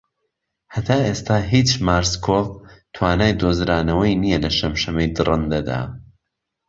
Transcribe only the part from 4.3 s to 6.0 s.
لە شەمشەمەی دڕندەدا.